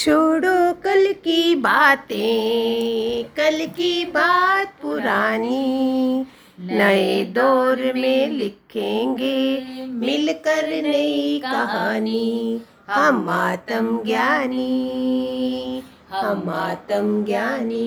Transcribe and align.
छोड़ो 0.00 0.72
कल 0.72 1.12
की 1.12 1.54
बातें, 1.54 3.24
कल 3.24 3.66
की 3.66 4.04
बात 4.04 4.72
पुरानी। 4.82 6.26
नए 6.60 7.24
दौर 7.24 7.92
में 7.94 8.30
लिखेंगे 8.30 9.60
मिलकर 9.86 10.68
नई 10.82 11.38
कहानी, 11.44 12.62
हम 12.90 13.28
आत्म 13.28 14.02
ज्ञानी, 14.04 15.82
हम 16.10 16.50
आत्म 16.50 17.24
ज्ञानी, 17.24 17.86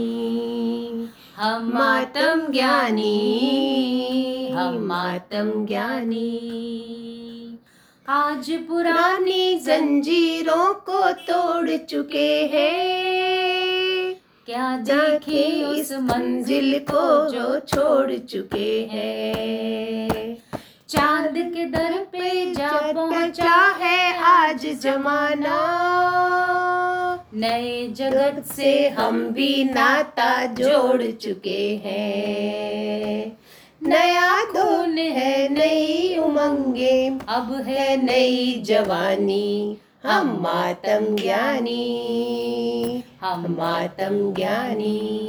हम 1.35 1.77
आत्म 1.77 2.51
ज्ञानी, 2.51 3.17
हम 4.53 4.91
आत्म 4.91 5.65
ज्ञानी। 5.65 7.22
आज 8.09 8.51
पुरानी 8.51 9.59
जंजीरों 9.59 10.73
को 10.73 11.11
तोड़ 11.11 11.77
चुके 11.77 12.45
हैं। 12.53 14.15
क्या 14.45 14.77
देखे 14.77 15.43
इस 15.79 15.91
मंजिल 15.91 16.79
को 16.79 17.29
जो 17.29 17.59
छोड़ 17.59 18.17
चुके 18.17 18.89
हैं। 18.91 20.37
चाँद 20.89 21.33
के 21.37 21.65
दर 21.65 21.97
पे 22.11 22.53
जा 22.53 22.91
पहुँचा 22.93 23.55
है 23.81 24.17
आज 24.17 24.65
जमाना। 24.81 25.59
नए 27.33 27.87
जगत 27.87 28.43
से 28.45 28.89
हम 28.89 29.29
भी 29.29 29.63
नाता 29.63 30.45
जोड़ 30.45 31.11
चुके 31.11 31.81
हैं। 31.85 33.37
नया 33.87 34.43
धुन 34.43 34.97
है 34.97 35.49
नई 35.49 36.17
उमंगे 36.17 37.09
अब 37.29 37.63
है 37.67 37.79
है 37.79 38.05
नई 38.05 38.63
जवानी। 38.65 39.77
हम 40.05 40.39
मातम 40.41 41.15
ज्ञानी। 41.15 41.83
हम 43.21 43.55
मातम 43.59 44.33
ज्ञानी। 44.33 45.19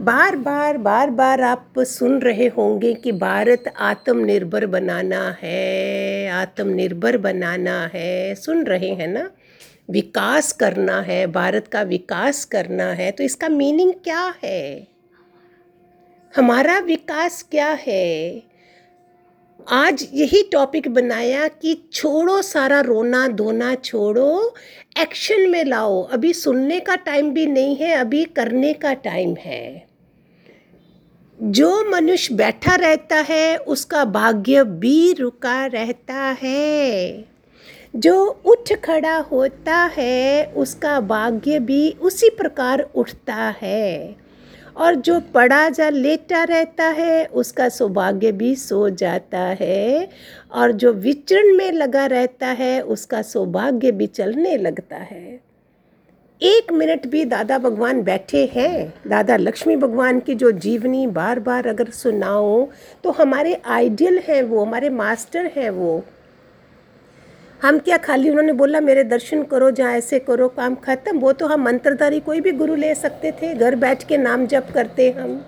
बार 0.00 0.36
बार 0.36 0.78
बार 0.78 1.10
बार 1.10 1.40
आप 1.40 1.72
सुन 1.78 2.18
रहे 2.18 2.46
होंगे 2.46 2.94
कि 2.94 3.12
भारत 3.12 3.64
आत्मनिर्भर 3.78 4.66
बनाना 4.66 5.36
है 5.42 6.28
आत्मनिर्भर 6.28 7.16
बनाना 7.16 7.90
है। 7.94 8.34
सुन 8.34 8.64
रहे 8.64 8.88
हैं 8.88 9.08
ना? 9.08 9.30
विकास 9.90 10.52
करना 10.52 11.00
है 11.00 11.26
भारत 11.26 11.68
का 11.68 11.82
विकास 11.82 12.44
करना 12.44 12.84
है। 12.84 13.10
तो 13.10 13.24
इसका 13.24 13.48
मीनिंग 13.48 13.92
क्या 13.92 14.34
है? 14.44 14.89
हमारा 16.36 16.78
विकास 16.78 17.42
क्या 17.50 17.78
है? 17.86 18.42
आज 19.68 20.08
यही 20.12 20.42
टॉपिक 20.52 20.88
बनाया 20.88 21.48
कि 21.48 21.88
छोड़ो 21.92 22.42
सारा 22.42 22.80
रोना 22.80 23.28
धोना, 23.28 23.74
छोड़ो 23.74 24.54
एक्शन 25.00 25.50
में 25.50 25.64
लाओ। 25.64 26.02
अभी 26.02 26.32
सुनने 26.32 26.80
का 26.80 26.94
टाइम 26.94 27.30
भी 27.30 27.46
नहीं 27.46 27.76
है, 27.76 27.92
अभी 27.94 28.24
करने 28.24 28.72
का 28.72 28.92
टाइम 28.92 29.34
है। 29.34 29.86
जो 31.42 31.90
मनुष्य 31.90 32.34
बैठा 32.34 32.74
रहता 32.74 33.16
है, 33.16 33.56
उसका 33.56 34.04
भाग्य 34.04 34.64
भी 34.64 35.12
रुका 35.12 35.66
रहता 35.66 36.36
है। 36.42 37.24
जो 37.96 38.42
उठ 38.44 38.72
खड़ा 38.72 39.16
होता 39.16 39.90
है, 39.96 40.46
उसका 40.46 41.00
भाग्य 41.00 41.58
भी 41.58 41.90
उसी 41.90 42.30
प्रकार 42.30 42.80
उठता 42.94 43.54
है। 43.62 44.16
और 44.76 44.94
जो 44.94 45.20
पड़ा 45.20 45.68
जा 45.68 45.88
लेटा 45.88 46.44
रहता 46.44 46.84
है, 46.84 47.24
उसका 47.26 47.68
सौभाग्य 47.68 48.32
भी 48.32 48.54
सो 48.56 48.88
जाता 48.88 49.40
है। 49.60 50.08
और 50.52 50.72
जो 50.72 50.92
विचरण 50.92 51.56
में 51.56 51.72
लगा 51.72 52.06
रहता 52.06 52.46
है, 52.46 52.80
उसका 52.80 53.22
सौभाग्य 53.22 53.92
भी 53.92 54.06
चलने 54.06 54.56
लगता 54.56 54.96
है। 54.96 55.40
एक 56.42 56.72
मिनट 56.72 57.06
भी 57.06 57.24
दादा 57.24 57.58
भगवान 57.58 58.02
बैठे 58.02 58.50
हैं। 58.52 58.94
दादा 59.06 59.36
लक्ष्मी 59.36 59.76
भगवान 59.76 60.20
की 60.20 60.34
जो 60.34 60.50
जीवनी 60.50 61.06
बार 61.06 61.40
बार 61.40 61.66
अगर 61.66 61.90
सुनाओ 61.90 62.68
तो 63.04 63.10
हमारे 63.10 63.60
आइडियल 63.66 64.18
हैं 64.18 64.42
वो, 64.42 64.64
हमारे 64.64 64.90
मास्टर 64.90 65.46
हैं 65.46 65.70
वो। 65.70 66.04
हम 67.62 67.78
क्या 67.78 67.96
खाली? 67.96 68.30
उन्होंने 68.30 68.52
बोला, 68.52 68.80
मेरे 68.80 69.04
दर्शन 69.04 69.42
करो, 69.42 69.70
जहाँ 69.70 69.92
ऐसे 69.92 70.18
करो, 70.18 70.48
काम 70.48 70.74
खत्म। 70.74 71.18
वो 71.18 71.32
तो 71.32 71.46
हम 71.46 71.62
मंत्रधारी 71.62 72.20
कोई 72.20 72.40
भी 72.40 72.52
गुरु 72.52 72.74
ले 72.74 72.94
सकते 72.94 73.32
थे। 73.32 73.54
घर 73.54 73.74
बैठ 73.76 74.02
के 74.02 74.16
नाम 74.16 74.46
जप 74.46 74.68
करते 74.74 75.10
हम। 75.10 75.44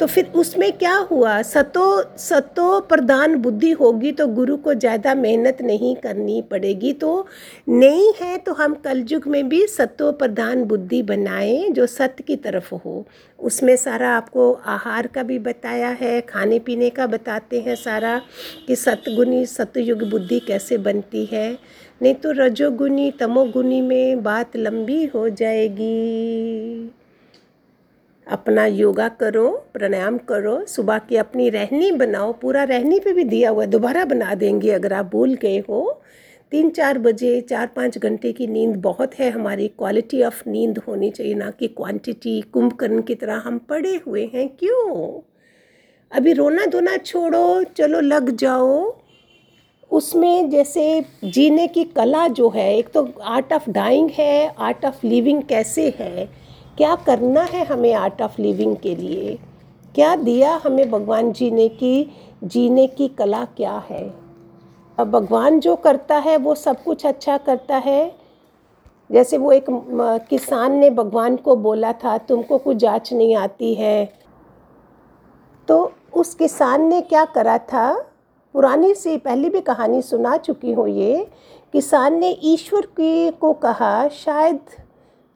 तो 0.00 0.06
फिर 0.06 0.26
उसमें 0.34 0.70
क्या 0.72 0.94
हुआ? 1.10 1.40
सतो 1.42 2.16
सतो 2.18 2.80
प्रधान 2.80 3.34
बुद्धि 3.36 3.70
होगी 3.70 4.12
तो 4.12 4.26
गुरु 4.26 4.56
को 4.56 4.74
ज़्यादा 4.74 5.14
मेहनत 5.14 5.58
नहीं 5.62 5.94
करनी 5.96 6.40
पड़ेगी। 6.42 6.92
तो 6.92 7.26
नहीं 7.68 8.12
है 8.20 8.36
तो 8.38 8.52
हम 8.52 8.74
कलयुग 8.74 9.26
में 9.26 9.48
भी 9.48 9.66
सतो 9.66 10.10
प्रधान 10.12 10.64
बुद्धि 10.64 11.02
बनाएँ 11.02 11.68
जो 11.70 11.86
सत्य 11.86 12.24
की 12.24 12.36
तरफ़ 12.36 12.74
हो। 12.74 13.04
उसमें 13.38 13.74
सारा 13.76 14.10
आपको 14.16 14.52
आहार 14.52 15.06
का 15.06 15.22
भी 15.22 15.38
बताया 15.38 15.88
है, 15.90 16.20
खाने 16.20 16.58
पीने 16.58 16.90
का 16.90 17.06
बताते 17.06 17.60
हैं 17.60 17.74
सारा 17.76 18.20
कि 18.66 18.76
सतगुनी 18.76 19.44
सतयुग 19.46 20.08
बुद्धि 20.10 20.40
कैसे 20.40 20.78
बनती 20.78 21.24
है। 21.24 21.50
नहीं 22.02 22.14
तो 22.14 22.30
रजोगुनी 22.32 23.10
तमोगुनी 23.10 23.80
में 23.80 24.22
बात 24.22 24.56
लंबी 24.56 25.04
हो 25.06 25.28
जाएगी। 25.28 26.90
अपना 28.40 28.66
योगा 28.66 29.08
करो, 29.08 29.48
प्राणायाम 29.74 30.18
करो, 30.18 30.64
सुबह 30.64 30.98
की 30.98 31.16
अपनी 31.16 31.50
रहनी 31.50 31.92
बनाओ, 31.92 32.32
पूरा 32.32 32.62
रहनी 32.64 33.00
पे 33.00 33.12
भी 33.12 33.24
दिया 33.24 33.50
हुआ 33.50 33.64
है, 33.64 33.70
दोबारा 33.70 34.04
बना 34.04 34.34
देंगे 34.34 34.70
अगर 34.70 34.92
आप 34.92 35.10
भूल 35.10 35.34
गए 35.34 35.58
हो। 35.58 36.02
तीन 36.50 36.70
चार 36.70 36.98
बजे, 36.98 37.40
चार 37.40 37.66
पाँच 37.66 37.98
घंटे 37.98 38.32
की 38.32 38.46
नींद 38.46 38.76
बहुत 38.76 39.14
है, 39.14 39.30
हमारी 39.30 39.68
क्वालिटी 39.68 40.22
ऑफ़ 40.22 40.42
नींद 40.48 40.78
होनी 40.78 41.10
चाहिए, 41.10 41.34
ना 41.34 41.50
कि 41.50 41.68
क्वांटिटी 41.68 42.40
कुंभकर्ण 42.40 43.02
की 43.02 43.14
तरह 43.14 43.34
हम 43.34 43.58
पड़े 43.58 44.00
हुए 44.06 44.30
हैं। 44.34 44.48
क्यों? 44.48 45.20
अभी 46.12 46.32
रोना 46.32 46.66
धोना 46.66 46.96
छोड़ो, 46.96 47.64
चलो 47.64 48.00
लग 48.00 48.36
जाओ। 48.36 48.96
उसमें 49.90 50.50
जैसे 50.50 51.04
जीने 51.24 51.68
की 51.68 51.84
कला 51.84 52.28
जो 52.28 52.48
है, 52.48 52.78
एक 52.78 52.88
तो 52.88 53.12
आर्ट 53.22 53.52
ऑफ़ 53.52 53.70
डाइंग 53.70 54.10
है 54.10 54.54
आर्ट 54.58 54.84
ऑफ़ 54.84 55.06
लिविंग 55.06 55.42
कैसे 55.42 55.94
है? 55.98 56.39
क्या 56.80 56.96
करना 56.96 57.40
है 57.40 57.64
हमें 57.64 57.94
आर्ट 57.94 58.22
ऑफ़ 58.22 58.42
लिविंग 58.42 58.76
के 58.76 58.96
लिए? 58.96 59.38
क्या 59.94 60.16
दिया 60.16 60.60
हमें 60.64 60.90
भगवान 60.90 61.32
जी 61.32 61.50
ने 61.50 61.68
की? 61.68 62.12
जीने 62.44 62.86
की 62.86 63.08
कला 63.08 63.44
क्या 63.44 63.82
है? 63.90 64.14
अब 64.98 65.10
भगवान 65.10 65.60
जो 65.60 65.76
करता 65.76 66.16
है, 66.16 66.36
वो 66.36 66.54
सब 66.54 66.82
कुछ 66.82 67.06
अच्छा 67.06 67.38
करता 67.38 67.76
है? 67.76 68.16
जैसे 69.12 69.38
वो 69.38 69.52
एक 69.52 69.64
किसान 70.30 70.72
ने 70.72 70.90
भगवान 70.90 71.36
को 71.36 71.56
बोला 71.56 71.92
था, 71.92 72.18
तुमको 72.18 72.58
कुछ 72.58 72.76
जाँच 72.76 73.12
नहीं 73.12 73.36
आती 73.36 73.74
है। 73.74 74.12
तो 75.68 75.92
उस 76.14 76.34
किसान 76.34 76.82
ने 76.82 77.00
क्या 77.00 77.24
करा 77.24 77.58
था? 77.58 78.06
पुरानी 78.52 78.94
से, 78.94 79.18
पहले 79.18 79.50
भी 79.50 79.60
कहानी 79.60 80.02
सुना 80.02 80.36
चुकी 80.36 80.72
हूँ 80.72 80.88
ये। 80.88 81.30
किसान 81.72 82.14
ने 82.14 82.38
ईश्वर 82.42 82.80
की 82.80 83.30
को 83.30 83.52
कहा, 83.52 84.08
शायद 84.08 84.60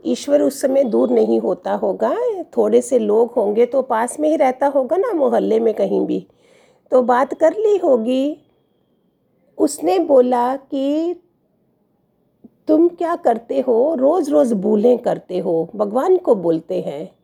ईश्वर 0.07 0.43
उस 0.43 0.61
समय 0.61 0.85
दूर 0.85 1.11
नहीं 1.11 1.41
होता 1.41 1.73
होगा। 1.73 2.17
थोड़े 2.43 2.81
से 2.81 2.99
लोग 2.99 3.33
होंगे 3.33 3.67
तो 3.67 3.83
पास 3.83 4.21
में 4.21 4.29
ही 4.29 4.37
रहता 4.37 4.67
होगा 4.67 4.97
ना, 4.97 5.13
मोहल्ले 5.13 5.61
में 5.61 5.75
कहीं 5.75 6.07
भी। 6.07 6.27
तो 6.91 7.03
बात 7.03 7.35
कर 7.35 7.53
ली 7.53 7.77
होगी। 7.77 8.37
उसने 9.59 9.99
बोला 9.99 10.57
कि 10.57 11.15
तुम 12.69 12.89
क्या 12.89 13.17
करते 13.17 13.61
हो? 13.61 13.95
रोज़ 13.95 14.31
रोज़ 14.31 14.55
भूलें 14.55 14.99
करते 14.99 15.39
हो। 15.39 15.71
भगवान 15.77 16.17
को 16.17 16.35
बोलते 16.35 16.81
हैं। 16.81 17.15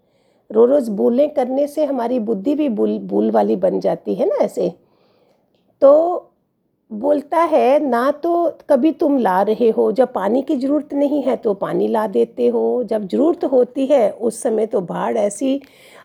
रोज़ 0.53 0.71
रोज़ 0.71 0.91
भूलें 0.91 1.35
करने 1.35 1.67
से 1.67 1.85
हमारी 1.85 2.21
बुद्धि 2.21 2.55
भी 2.55 2.69
भूल 2.69 2.99
भूल 2.99 3.31
वाली 3.31 3.57
बन 3.57 3.81
जाती 3.81 4.15
है 4.15 4.27
ना 4.27 4.35
ऐसे। 4.35 4.73
तो 5.81 6.30
बोलता 6.91 7.39
है, 7.39 7.79
ना 7.81 8.11
तो 8.13 8.59
कभी 8.71 8.91
तुम 8.93 9.19
ला 9.19 9.41
रहे 9.43 9.69
हो, 9.71 9.91
जब 9.93 10.13
पानी 10.13 10.43
की 10.43 10.57
ज़रूरत 10.57 10.95
नहीं 10.95 11.23
है 11.23 11.37
तो 11.37 11.55
पानी 11.55 11.89
ला 11.89 12.07
देते 12.07 12.47
हो, 12.49 12.83
जब 12.85 13.07
ज़रूरत 13.09 13.45
होती 13.45 13.87
है 13.87 14.11
उस 14.11 14.41
समय 14.43 14.67
तो 14.67 14.81
बाढ़ 14.81 15.17
ऐसी 15.17 15.61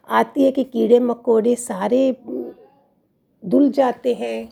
आती 0.09 0.43
है 0.43 0.51
कि 0.51 0.63
कीड़े 0.63 0.99
मकोड़े 0.99 1.55
सारे 1.55 2.11
धुल 3.43 3.69
जाते 3.69 4.13
हैं। 4.13 4.49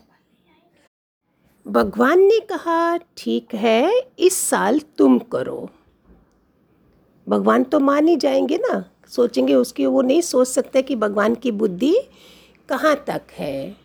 भगवान 1.66 2.19
ने 2.19 2.40
कहा, 2.40 2.98
ठीक 3.18 3.56
है, 3.56 4.02
इस 4.19 4.38
साल 4.40 4.80
तुम 4.98 5.19
करो। 5.31 5.69
भगवान 7.28 7.63
तो 7.63 7.80
मान 7.80 8.07
ही 8.07 8.16
जाएँगे 8.16 8.57
ना, 8.57 8.84
सोचेंगे 9.07 9.56
उसकी 9.56 9.86
वो 9.86 10.02
नहीं 10.02 10.22
सोच 10.22 10.48
सकते 10.48 10.81
कि 10.81 10.96
भगवान 10.96 11.36
की 11.36 11.52
बुद्धि 11.52 11.96
कहाँ 12.69 12.96
तक 13.07 13.31
है। 13.31 13.82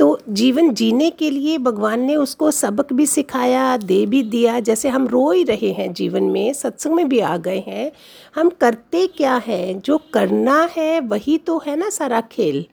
तो 0.00 0.18
जीवन 0.28 0.72
जीने 0.74 1.08
के 1.10 1.28
लिए 1.30 1.56
भगवान 1.58 2.00
ने 2.00 2.14
उसको 2.16 2.50
सबक 2.50 2.92
भी 2.92 3.06
सिखाया, 3.06 3.76
दे 3.76 4.06
भी 4.06 4.22
दिया। 4.22 4.60
जैसे 4.60 4.88
हम 4.88 5.06
रो 5.08 5.30
ही 5.30 5.42
रहे 5.44 5.72
हैं 5.72 5.92
जीवन 5.92 6.24
में, 6.24 6.52
सत्संग 6.52 6.94
में 6.94 7.08
भी 7.08 7.18
आ 7.20 7.36
गए 7.36 7.58
हैं, 7.58 7.90
हम 8.34 8.50
करते 8.50 9.06
क्या 9.06 9.34
है? 9.46 9.74
जो 9.74 9.98
करना 10.14 10.68
है 10.76 11.00
वही 11.00 11.36
तो 11.38 11.58
है 11.66 11.76
ना 11.76 11.88
सारा 11.88 12.20
खेल। 12.20 12.64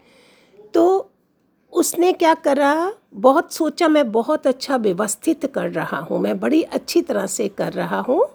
तो 0.73 1.09
उसने 1.73 2.13
क्या 2.13 2.33
करा? 2.33 2.93
बहुत 3.13 3.53
सोचा, 3.53 3.87
मैं 3.87 4.11
बहुत 4.11 4.47
अच्छा 4.47 4.77
व्यवस्थित 4.77 5.45
कर 5.45 5.69
रहा 5.71 5.99
हूँ, 5.99 6.19
मैं 6.19 6.39
बड़ी 6.39 6.61
अच्छी 6.61 7.01
तरह 7.01 7.25
से 7.25 7.47
कर 7.47 7.73
रहा 7.73 7.99
हूँ 7.99 8.25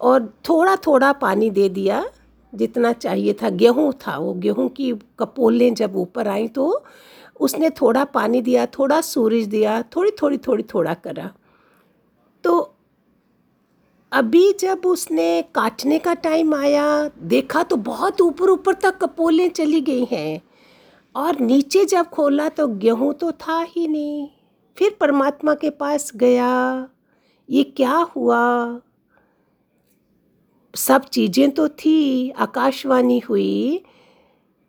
और 0.00 0.32
थोड़ा 0.48 0.76
थोड़ा 0.76 1.12
पानी 1.12 1.50
दे 1.50 1.68
दिया, 1.68 2.04
जितना 2.52 2.92
चाहिए 2.92 3.32
था। 3.32 3.48
गेहूँ 3.50 3.92
था, 3.92 4.16
वो 4.16 4.32
गेहूँ 4.34 4.68
की 4.68 4.92
कपोलें 5.18 5.74
जब 5.74 5.96
ऊपर 5.96 6.28
आई 6.28 6.48
तो 6.48 6.84
उसने 7.40 7.70
थोड़ा 7.70 8.04
पानी 8.04 8.40
दिया, 8.40 8.66
थोड़ा 8.66 9.00
सूरज 9.00 9.46
दिया, 9.46 9.82
थोड़ी 9.82 10.10
थोड़ी 10.22 10.38
थोड़ी, 10.38 10.62
थोड़ा 10.62 10.94
करा। 10.94 11.30
तो 12.44 12.74
अभी 14.12 14.52
जब 14.52 14.86
उसने 14.86 15.42
काटने 15.42 15.98
का 15.98 16.14
टाइम 16.14 16.54
आया, 16.54 17.10
देखा 17.18 17.62
तो 17.62 17.76
बहुत 17.76 18.20
ऊपर 18.20 18.50
ऊपर 18.50 18.74
तक 18.74 18.98
कपोलें 18.98 19.50
चली 19.50 19.80
गई 19.80 20.04
हैं। 20.04 20.42
और 21.16 21.40
नीचे 21.40 21.84
जब 21.84 22.08
खोला 22.08 22.48
तो 22.48 22.68
गेहूँ 22.68 23.14
तो 23.14 23.32
था 23.32 23.60
ही 23.62 23.88
नहीं। 23.88 24.28
फिर 24.76 24.96
परमात्मा 25.00 25.54
के 25.54 25.70
पास 25.70 26.12
गया, 26.16 26.88
ये 27.50 27.62
क्या 27.64 27.96
हुआ? 28.16 28.80
सब 30.74 31.04
चीज़ें 31.04 31.50
तो 31.50 31.68
थी, 31.68 32.30
आकाशवाणी 32.30 33.18
हुई, 33.18 33.84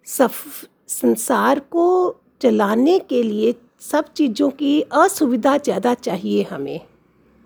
सफ, 0.05 0.65
संसार 0.87 1.59
को 1.59 2.15
चलाने 2.41 2.99
के 2.99 3.23
लिए 3.23 3.55
सब 3.81 4.05
चीज़ों 4.13 4.49
की 4.49 4.81
असुविधा 4.81 5.57
ज़्यादा 5.57 5.93
चाहिए 5.93 6.43
हमें। 6.43 6.79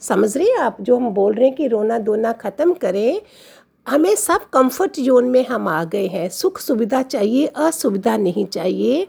समझ 0.01 0.38
रहे 0.38 0.48
हैं 0.48 0.57
आप? 0.57 0.78
जो 0.81 0.98
हम 0.98 1.10
बोल 1.10 1.34
रहे 1.34 1.48
हैं 1.48 1.56
कि 1.56 1.68
रोना 1.68 2.00
धोना 2.00 2.31
ख़त्म 2.31 2.74
करें, 2.74 3.22
हमें 3.88 4.16
सब 4.16 4.50
कंफर्ट 4.50 5.00
जोन 5.00 5.25
में 5.25 5.45
हम 5.45 5.68
आ 5.68 5.84
गए 5.84 6.07
हैं। 6.07 6.30
सुख 6.30 6.60
सुविधा 6.60 7.01
चाहिए, 7.01 7.45
असुविधा 7.45 8.18
नहीं 8.18 8.45
चाहिए। 8.45 9.07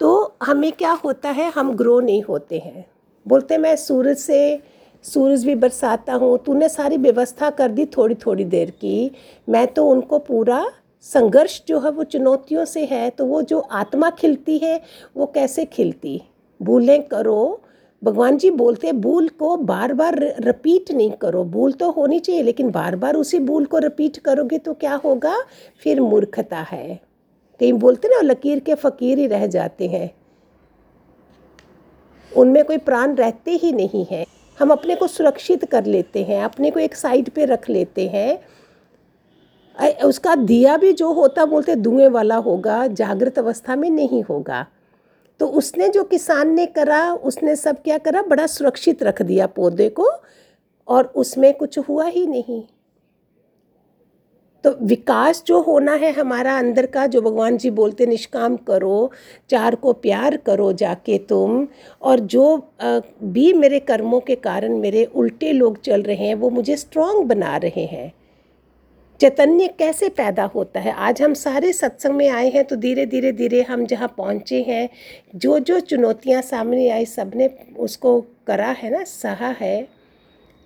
तो 0.00 0.34
हमें 0.42 0.72
क्या 0.72 0.92
होता 0.92 1.30
है? 1.30 1.50
हम 1.50 1.74
ग्रो 1.76 2.00
नहीं 2.00 2.22
होते 2.22 2.58
हैं। 2.58 2.84
बोलते 3.26 3.58
मैं 3.58 3.76
सूरज 3.76 4.16
से, 4.16 4.60
सूरज 5.04 5.44
भी 5.44 5.54
बरसाता 5.54 6.12
हूँ, 6.12 6.38
तूने 6.38 6.68
सारी 6.68 6.96
व्यवस्था 6.96 7.50
कर 7.50 7.68
दी 7.68 7.86
थोड़ी 7.86 8.14
थोड़ी 8.14 8.44
देर 8.44 8.70
की, 8.70 9.10
मैं 9.48 9.66
तो 9.66 9.86
उनको 9.86 10.18
पूरा 10.18 10.64
संघर्ष 11.04 11.60
जो 11.68 11.78
है 11.80 11.90
वो 11.90 12.04
चुनौतियों 12.04 12.64
से 12.64 12.84
है 12.84 13.08
तो 13.10 13.24
वो 13.26 13.42
जो 13.42 13.58
आत्मा 13.60 14.10
खिलती 14.10 14.58
है, 14.58 14.80
वो 15.16 15.26
कैसे 15.26 15.64
खिलती? 15.64 16.20
भूलें 16.60 17.02
करो। 17.02 17.60
भगवान 18.02 18.36
जी 18.38 18.50
बोलते 18.50 18.86
हैं, 18.86 19.00
भूल 19.00 19.28
को 19.28 19.56
बार 19.56 19.92
बार 19.92 20.18
रिपीट 20.40 20.90
नहीं 20.92 21.10
करो। 21.12 21.44
भूल 21.44 21.72
तो 21.72 21.90
होनी 21.90 22.18
चाहिए, 22.18 22.42
लेकिन 22.42 22.70
बार 22.70 22.96
बार 22.96 23.16
उसी 23.16 23.38
भूल 23.38 23.64
को 23.64 23.78
रिपीट 23.78 24.16
करोगे 24.16 24.58
तो 24.58 24.74
क्या 24.74 24.94
होगा? 24.94 25.34
फिर 25.82 26.00
मूर्खता 26.00 26.60
है। 26.60 27.00
कहीं 27.60 27.72
बोलते 27.72 28.08
ना, 28.08 28.20
लकीर 28.20 28.58
के 28.58 28.74
फ़कीर 28.74 29.18
ही 29.18 29.26
रह 29.26 29.46
जाते 29.46 29.88
हैं। 29.88 30.10
उनमें 32.32 32.64
कोई 32.64 32.78
प्राण 32.78 33.14
रहते 33.14 33.50
ही 33.50 33.72
नहीं 33.72 34.06
है। 34.10 34.24
हम 34.58 34.70
अपने 34.70 34.94
को 34.94 35.06
सुरक्षित 35.06 35.64
कर 35.64 35.84
लेते 35.84 36.22
हैं, 36.22 36.42
अपने 36.44 36.70
को 36.70 36.80
एक 36.80 36.94
साइड 36.94 37.30
पे 37.30 37.44
रख 37.44 37.68
लेते 37.70 38.08
हैं। 38.08 38.38
उसका 40.04 40.34
दिया 40.34 40.76
भी 40.76 40.92
जो 40.92 41.12
होता 41.12 41.44
बोलते 41.44 41.74
धुएँ 41.76 42.08
वाला 42.08 42.36
होगा, 42.36 42.86
जागृत 42.86 43.38
अवस्था 43.38 43.76
में 43.76 43.90
नहीं 43.90 44.22
होगा। 44.22 44.66
तो 45.40 45.46
उसने 45.46 45.88
जो 45.88 46.04
किसान 46.04 46.54
ने 46.54 46.66
करा, 46.66 47.12
उसने 47.12 47.56
सब 47.56 47.82
क्या 47.82 47.98
करा? 47.98 48.22
बड़ा 48.22 48.46
सुरक्षित 48.46 49.02
रख 49.02 49.22
दिया 49.22 49.46
पौधे 49.46 49.88
को 49.88 50.10
और 50.88 51.12
उसमें 51.16 51.52
कुछ 51.54 51.78
हुआ 51.78 52.06
ही 52.06 52.26
नहीं। 52.26 52.62
तो 54.64 54.70
विकास 54.82 55.42
जो 55.46 55.60
होना 55.60 55.92
है 55.92 56.12
हमारा 56.12 56.56
अंदर 56.58 56.86
का, 56.86 57.06
जो 57.06 57.20
भगवान 57.20 57.56
जी 57.56 57.70
बोलते, 57.70 58.06
निष्काम 58.06 58.56
करो, 58.56 59.10
चार 59.50 59.74
को 59.74 59.92
प्यार 59.92 60.36
करो 60.36 60.72
जाके 60.72 61.18
तुम 61.18 61.66
और 62.02 62.20
जो 62.20 62.56
भी 63.22 63.52
मेरे 63.52 63.80
कर्मों 63.80 64.20
के 64.20 64.34
कारण 64.34 64.76
मेरे 64.76 65.04
उल्टे 65.04 65.52
लोग 65.52 65.80
चल 65.80 66.02
रहे 66.02 66.16
हैं, 66.16 66.34
वो 66.34 66.50
मुझे 66.50 66.76
स्ट्रांग 66.76 67.24
बना 67.24 67.56
रहे 67.56 67.84
हैं। 67.84 68.12
चैतन्य 69.22 69.66
कैसे 69.78 70.08
पैदा 70.08 70.44
होता 70.44 70.80
है? 70.80 70.92
आज 70.92 71.20
हम 71.22 71.34
सारे 71.34 71.72
सत्संग 71.72 72.14
में 72.14 72.28
आए 72.28 72.48
हैं 72.50 72.64
तो 72.64 72.76
धीरे 72.76 73.04
धीरे 73.06 73.30
धीरे 73.32 73.60
हम 73.62 73.84
जहाँ 73.86 74.08
पहुँचे 74.16 74.62
हैं 74.62 74.88
जो 75.36 75.58
जो 75.58 75.78
चुनौतियाँ 75.80 76.40
सामने 76.42 76.88
आई 76.90 77.04
सबने 77.06 77.48
उसको 77.78 78.20
करा 78.46 78.70
है 78.70 78.90
ना, 78.90 79.02
सहा 79.04 79.50
है, 79.60 79.88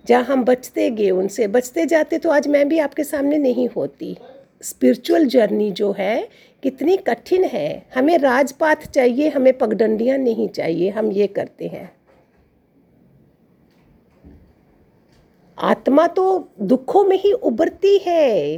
जहाँ 0.05 0.23
हम 0.23 0.43
बचते 0.43 0.89
गए 0.89 1.09
उनसे। 1.09 1.47
बचते 1.47 1.85
जाते 1.85 2.17
तो 2.17 2.29
आज 2.29 2.47
मैं 2.47 2.67
भी 2.69 2.79
आपके 2.79 3.03
सामने 3.03 3.37
नहीं 3.37 3.67
होती। 3.75 4.15
स्पिरिचुअल 4.61 5.25
जर्नी 5.25 5.71
जो 5.71 5.91
है, 5.97 6.27
कितनी 6.63 6.97
कठिन 6.97 7.43
है। 7.43 7.85
हमें 7.95 8.17
राजपाथ 8.17 8.89
चाहिए, 8.93 9.29
हमें 9.29 9.57
पगडंडियाँ 9.57 10.17
नहीं 10.17 10.49
चाहिए, 10.49 10.89
हम 10.89 11.11
ये 11.11 11.27
करते 11.27 11.67
हैं। 11.67 11.96
आत्मा 15.57 16.07
तो 16.07 16.47
दुखों 16.61 17.03
में 17.03 17.17
ही 17.19 17.31
उभरती 17.31 17.97
है। 17.97 18.57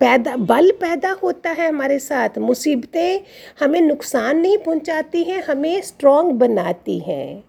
पैदा, 0.00 0.36
बल 0.36 0.70
पैदा 0.70 1.10
होता 1.22 1.50
है 1.50 1.68
हमारे 1.68 1.98
साथ। 1.98 2.38
मुसीबतें 2.38 3.20
हमें 3.60 3.80
नुकसान 3.80 4.38
नहीं 4.38 4.58
पहुंचाती 4.58 5.22
हैं, 5.24 5.42
हमें 5.42 5.80
स्ट्रॉन्ग 5.82 6.32
बनाती 6.32 6.98
हैं। 6.98 7.44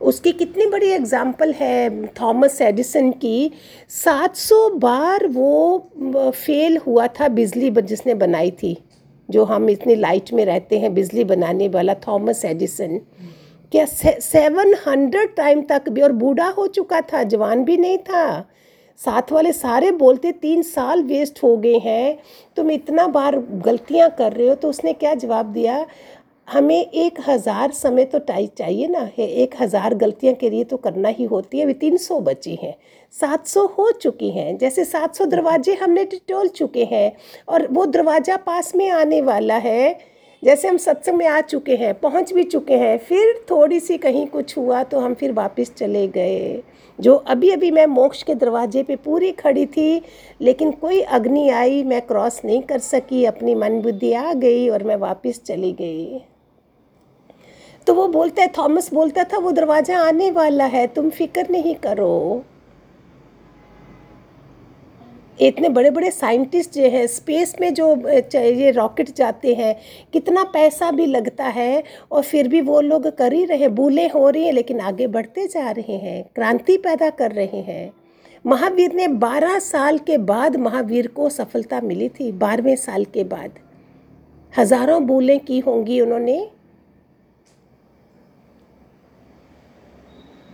उसकी 0.00 0.32
कितनी 0.32 0.66
बड़ी 0.66 0.88
एग्ज़ाम्पल 0.88 1.52
है 1.52 2.06
थॉमस 2.12 2.60
एडिसन 2.60 3.10
की। 3.14 3.50
700 3.90 4.68
बार 4.78 5.26
वो 5.26 6.30
फेल 6.30 6.76
हुआ 6.76 7.06
था 7.10 7.28
बिजली 7.30 7.70
जिसने 7.82 8.14
बनाई 8.14 8.50
थी, 8.52 8.76
जो 9.28 9.44
हम 9.44 9.68
इतनी 9.70 9.94
लाइट 9.94 10.32
में 10.32 10.44
रहते 10.44 10.78
हैं, 10.78 10.94
बिजली 10.94 11.24
बनाने 11.24 11.68
वाला 11.68 11.94
थॉमस 12.06 12.44
एडिसन। 12.44 13.00
क्या 13.72 13.84
सेवन 13.84 14.74
हंड्रेड 14.86 15.34
टाइम 15.36 15.62
तक 15.62 15.88
भी, 15.88 16.00
और 16.00 16.12
बूढ़ा 16.12 16.48
हो 16.48 16.66
चुका 16.68 17.00
था, 17.02 17.22
जवान 17.24 17.64
भी 17.64 17.76
नहीं 17.76 17.98
था। 18.00 18.40
साथ 19.00 19.32
वाले 19.32 19.52
सारे 19.52 19.90
बोलते, 19.92 20.32
तीन 20.32 20.62
साल 20.62 21.02
वेस्ट 21.02 21.42
हो 21.42 21.56
गए 21.56 21.78
हैं, 21.78 22.18
तुम 22.56 22.70
इतना 22.70 23.06
बार 23.08 23.38
गलतियाँ 23.64 24.10
कर 24.10 24.32
रहे 24.32 24.48
हो। 24.48 24.54
तो 24.54 24.68
उसने 24.68 24.92
क्या 24.94 25.14
जवाब 25.16 25.52
दिया, 25.52 25.84
हमें 26.48 26.80
एक 26.80 27.18
हज़ार 27.28 27.70
समय 27.72 28.04
तो 28.04 28.18
टाइम 28.20 28.46
चाहिए 28.58 28.88
ना, 28.88 29.08
है, 29.18 29.28
एक 29.28 29.54
हज़ार 29.60 29.94
गलतियाँ 29.94 30.34
के 30.34 30.50
लिए 30.50 30.64
तो 30.64 30.76
करना 30.78 31.08
ही 31.08 31.24
होती 31.24 31.58
है, 31.58 31.64
अभी 31.64 31.74
तीन 31.74 31.96
सौ 31.98 32.20
बची 32.20 32.54
हैं, 32.54 32.74
सात 33.14 33.46
सौ 33.46 33.66
हो 33.68 33.90
चुकी 33.92 34.30
हैं, 34.30 34.56
जैसे 34.58 34.84
सात 34.84 35.16
सौ 35.16 35.24
दरवाजे 35.26 35.74
हमने 35.74 36.04
टोल 36.04 36.48
चुके 36.50 36.84
हैं, 36.84 37.12
और 37.48 37.66
वो 37.70 37.86
दरवाज़ा 37.88 38.36
पास 38.36 38.74
में 38.74 38.88
आने 38.90 39.20
वाला 39.22 39.54
है 39.56 40.09
जैसे 40.42 40.68
हम 40.68 40.76
सत्संग 40.76 41.16
में 41.16 41.26
आ 41.26 41.40
चुके 41.40 41.74
हैं, 41.76 41.92
पहुँच 41.94 42.32
भी 42.32 42.42
चुके 42.44 42.74
हैं, 42.74 42.96
फिर 42.98 43.44
थोड़ी 43.50 43.80
सी 43.80 43.96
कहीं 43.98 44.26
कुछ 44.26 44.56
हुआ 44.56 44.82
तो 44.82 45.00
हम 45.00 45.14
फिर 45.14 45.32
वापस 45.32 45.72
चले 45.76 46.06
गए। 46.08 46.62
जो 46.98 47.14
अभी 47.14 47.50
अभी 47.50 47.70
मैं 47.70 47.86
मोक्ष 47.86 48.22
के 48.22 48.34
दरवाजे 48.34 48.82
पे 48.82 48.96
पूरी 48.96 49.30
खड़ी 49.32 49.66
थी, 49.66 50.02
लेकिन 50.40 50.70
कोई 50.70 51.00
अग्नि 51.00 51.48
आई, 51.48 51.82
मैं 51.84 52.00
क्रॉस 52.02 52.40
नहीं 52.44 52.62
कर 52.62 52.78
सकी, 52.78 53.24
अपनी 53.24 53.54
मन 53.54 53.80
बुद्धि 53.80 54.12
आ 54.12 54.32
गई 54.32 54.68
और 54.68 54.82
मैं 54.82 54.96
वापस 54.96 55.42
चली 55.46 55.72
गई। 55.72 56.20
तो 57.86 57.94
वो 57.94 58.06
बोलता 58.08 58.42
है, 58.42 58.48
थॉमस 58.58 58.92
बोलता 58.94 59.24
था, 59.24 59.38
वो 59.38 59.50
दरवाज़ा 59.50 59.98
आने 59.98 60.30
वाला 60.30 60.64
है, 60.64 60.86
तुम 60.86 61.10
फ़िक्र 61.10 61.46
नहीं 61.50 61.74
करो। 61.74 62.44
इतने 65.40 65.68
बड़े 65.68 65.90
बड़े 65.90 66.10
साइंटिस्ट 66.10 66.74
जो 66.74 66.88
हैं, 66.90 67.06
स्पेस 67.06 67.54
में 67.60 67.72
जो 67.74 67.94
ये 68.34 68.70
रॉकेट 68.70 69.14
जाते 69.16 69.54
हैं, 69.54 69.74
कितना 70.12 70.42
पैसा 70.44 70.90
भी 70.90 71.06
लगता 71.06 71.44
है 71.44 71.82
और 72.12 72.22
फिर 72.22 72.48
भी 72.48 72.60
वो 72.60 72.80
लोग 72.80 73.06
कर 73.08 73.32
ही 73.32 73.44
रहे 73.44 73.68
भूले 73.70 74.06
हो 74.08 74.28
रही 74.30 74.44
हैं, 74.44 74.52
लेकिन 74.52 74.80
आगे 74.80 75.06
बढ़ते 75.06 75.46
जा 75.46 75.70
रहे 75.70 75.96
हैं, 75.96 76.22
क्रांति 76.34 76.76
पैदा 76.76 77.10
कर 77.10 77.32
रहे 77.32 77.60
हैं। 77.62 77.92
महावीर 78.44 78.92
ने 78.92 79.08
12 79.08 79.58
साल 79.58 79.98
के 79.98 80.18
बाद 80.18 80.56
महावीर 80.56 81.06
को 81.06 81.28
सफलता 81.30 81.80
मिली 81.80 82.08
थी, 82.10 82.30
बारहवें 82.32 82.76
साल 82.76 83.04
के 83.04 83.24
बाद। 83.24 83.58
हज़ारों 84.52 85.00
भूलें 85.06 85.38
की 85.40 85.58
होंगी 85.58 86.00
उन्होंने। 86.00 86.48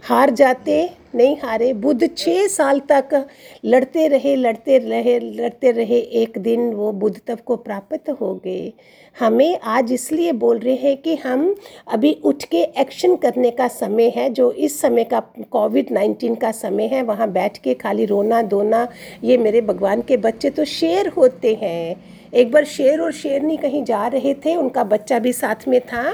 हार 0.06 0.30
जाते, 0.30 0.74
नहीं 1.14 1.36
हारे। 1.36 1.72
बुद्ध 1.74 2.08
छः 2.16 2.46
साल 2.46 2.80
तक 2.90 3.26
लड़ते 3.64 4.06
रहे 4.08 4.34
लड़ते 4.36 4.78
रहे 4.78 5.18
लड़ते 5.20 5.70
रहे। 5.70 5.98
एक 6.20 6.38
दिन 6.38 6.72
वो 6.74 6.92
बुद्ध 6.92 7.20
तब 7.26 7.40
को 7.40 7.56
प्राप्त 7.56 8.10
हो 8.20 8.34
गए। 8.34 8.72
हमें 9.16 9.58
आज 9.64 9.92
इसलिए 9.92 10.32
बोल 10.34 10.58
रहे 10.58 10.74
हैं 10.74 10.96
कि 10.96 11.16
हम 11.16 11.54
अभी 11.88 12.12
उठ 12.24 12.44
के 12.44 12.62
एक्शन 12.78 13.16
करने 13.16 13.50
का 13.50 13.68
समय 13.68 14.12
है, 14.16 14.28
जो 14.30 14.50
इस 14.52 14.80
समय 14.80 15.04
का 15.04 15.20
कोविड 15.50 15.92
नाइन्टीन 15.92 16.34
का 16.34 16.52
समय 16.52 16.86
है। 16.86 17.02
वहाँ 17.02 17.30
बैठ 17.32 17.58
के 17.58 17.74
खाली 17.74 18.04
रोना, 18.04 18.42
धोना, 18.42 18.88
ये 19.24 19.38
मेरे 19.38 19.60
भगवान 19.60 20.02
के 20.02 20.16
बच्चे 20.16 20.50
तो 20.50 20.64
शेर 20.64 21.08
होते 21.08 21.58
हैं। 21.62 21.96
एक 22.34 22.50
बार 22.52 22.64
शेर 22.64 23.00
और 23.00 23.12
शेरनी 23.12 23.56
कहीं 23.56 23.84
जा 23.84 24.06
रहे 24.06 24.34
थे, 24.34 24.56
उनका 24.56 24.84
बच्चा 24.84 25.18
भी 25.18 25.32
साथ 25.32 25.68
में 25.68 25.80
था। 25.80 26.12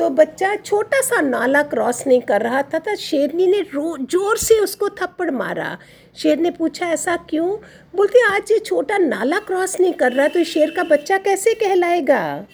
तो 0.00 0.08
बच्चा 0.10 0.56
छोटा 0.56 1.00
सा 1.00 1.20
नाला 1.20 1.62
क्रॉस 1.62 2.06
नहीं 2.06 2.20
कर 2.20 2.40
रहा 2.40 2.62
था 2.62 2.78
तो 2.78 2.96
शेरनी 2.96 3.46
ने 3.46 3.60
रो, 3.60 3.96
ज़ोर 3.98 4.36
से 4.36 4.58
उसको 4.58 4.88
थप्पड़ 4.88 5.30
मारा। 5.30 5.78
शेर 6.16 6.38
ने 6.38 6.50
पूछा, 6.50 6.86
ऐसा 6.86 7.16
क्यों? 7.16 7.48
बोलते, 7.96 8.20
आज 8.26 8.52
ये 8.52 8.58
छोटा 8.58 8.98
नाला 8.98 9.38
क्रॉस 9.38 9.80
नहीं 9.80 9.92
कर 9.92 10.12
रहा 10.12 10.28
तो 10.28 10.44
शेर 10.44 10.70
का 10.70 10.82
बच्चा 10.82 11.18
कैसे 11.18 11.54
कहलाएगा? 11.54 12.46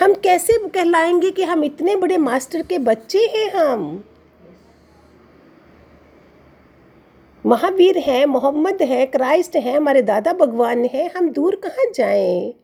हम 0.00 0.14
कैसे 0.14 0.58
कहलाएँगे 0.68 1.30
कि 1.30 1.42
हम 1.42 1.64
इतने 1.64 1.96
बड़े 1.96 2.16
मास्टर 2.16 2.62
के 2.62 2.78
बच्चे 2.78 3.18
हैं 3.18 3.50
हम? 3.50 4.04
महावीर 7.46 7.98
हैं, 7.98 8.26
मोहम्मद 8.26 8.82
है, 8.82 9.06
क्राइस्ट 9.06 9.56
है, 9.56 9.76
हमारे 9.76 10.02
दादा 10.02 10.32
भगवान 10.32 10.84
है, 10.84 11.10
हम 11.16 11.30
दूर 11.30 11.60
कहाँ 11.64 11.84
जाएँ? 11.94 12.54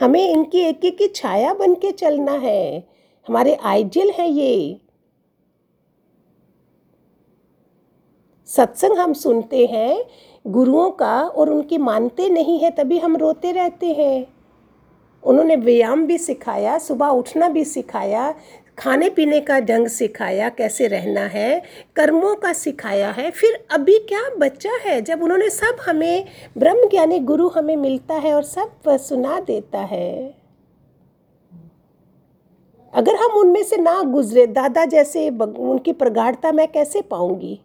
हमें 0.00 0.30
इनकी 0.30 0.60
एक 0.60 0.84
एक 0.84 0.98
की 0.98 1.08
छाया 1.08 1.52
बन 1.54 1.74
के 1.74 1.92
चलना 1.92 2.32
है। 2.32 2.90
हमारे 3.30 3.54
आइडियल 3.54 4.10
है 4.10 4.30
ये। 4.30 4.80
सत्संग 8.46 8.98
हम 8.98 9.12
सुनते 9.12 9.66
हैं, 9.66 10.04
गुरुओं 10.46 10.90
का 10.90 11.22
और 11.22 11.50
उनकी 11.50 11.78
मानते 11.78 12.28
नहीं 12.28 12.58
है, 12.58 12.70
तभी 12.70 12.98
हम 12.98 13.16
रोते 13.16 13.52
रहते 13.52 13.86
हैं। 13.86 14.26
उन्होंने 15.22 15.56
व्यायाम 15.56 16.06
भी 16.06 16.18
सिखाया, 16.18 16.78
सुबह 16.78 17.06
उठना 17.06 17.48
भी 17.48 17.64
सिखाया, 17.64 18.34
खाने 18.78 19.10
पीने 19.10 19.40
का 19.40 19.60
ढंग 19.60 19.86
सिखाया, 19.86 20.48
कैसे 20.48 20.86
रहना 20.86 21.20
है, 21.20 21.62
कर्मों 21.96 22.34
का 22.34 22.52
सिखाया 22.52 23.10
है। 23.10 23.30
फिर 23.30 23.66
अभी 23.70 23.98
क्या 23.98 24.30
बच्चा 24.38 24.70
है? 24.70 25.02
जब 25.02 25.22
उन्होंने 25.22 25.50
सब 25.50 25.76
हमें 25.86 26.26
ब्रह्म 26.58 26.88
ज्ञानी 26.88 27.18
गुरु 27.18 27.48
हमें 27.48 27.76
मिलता 27.76 28.14
है 28.14 28.34
और 28.34 28.42
सब 28.42 28.70
सुना 28.88 29.40
देता 29.40 29.80
है। 29.80 30.39
अगर 32.94 33.16
हम 33.16 33.30
उनमें 33.30 33.62
से 33.62 33.76
ना 33.76 34.02
गुजरे, 34.02 34.46
दादा 34.46 34.84
जैसे 34.84 35.28
उनकी 35.30 35.92
प्रगाढ़ता 35.92 36.52
मैं 36.52 36.68
कैसे 36.68 37.02
पाऊँगी? 37.02 37.60